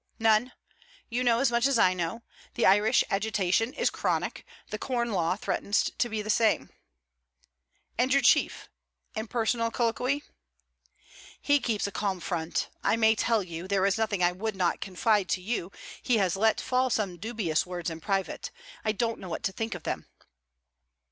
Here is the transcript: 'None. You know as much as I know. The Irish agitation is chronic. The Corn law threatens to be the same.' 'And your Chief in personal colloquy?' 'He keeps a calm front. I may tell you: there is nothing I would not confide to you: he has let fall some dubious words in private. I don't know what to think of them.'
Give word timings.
'None. 0.17 0.51
You 1.09 1.23
know 1.23 1.37
as 1.41 1.51
much 1.51 1.67
as 1.67 1.77
I 1.77 1.93
know. 1.93 2.23
The 2.55 2.65
Irish 2.65 3.03
agitation 3.11 3.71
is 3.71 3.91
chronic. 3.91 4.47
The 4.71 4.79
Corn 4.79 5.11
law 5.11 5.35
threatens 5.35 5.91
to 5.99 6.09
be 6.09 6.23
the 6.23 6.29
same.' 6.31 6.71
'And 7.99 8.11
your 8.11 8.23
Chief 8.23 8.67
in 9.15 9.27
personal 9.27 9.69
colloquy?' 9.69 10.23
'He 11.39 11.59
keeps 11.59 11.85
a 11.85 11.91
calm 11.91 12.19
front. 12.19 12.67
I 12.83 12.95
may 12.95 13.13
tell 13.13 13.43
you: 13.43 13.67
there 13.67 13.85
is 13.85 13.99
nothing 13.99 14.23
I 14.23 14.31
would 14.31 14.55
not 14.55 14.81
confide 14.81 15.29
to 15.29 15.41
you: 15.43 15.71
he 16.01 16.17
has 16.17 16.35
let 16.35 16.59
fall 16.59 16.89
some 16.89 17.17
dubious 17.17 17.67
words 17.67 17.91
in 17.91 18.01
private. 18.01 18.49
I 18.83 18.93
don't 18.93 19.19
know 19.19 19.29
what 19.29 19.43
to 19.43 19.51
think 19.51 19.75
of 19.75 19.83
them.' 19.83 20.07